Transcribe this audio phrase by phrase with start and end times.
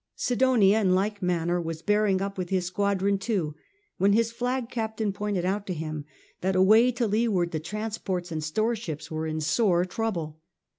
[0.15, 3.53] Sidonia in like manner was bearing up with his squadron too
[3.99, 6.05] when his flag captain pointed out to him
[6.41, 10.41] that away to leeward the transports and storeships were in sore trouble.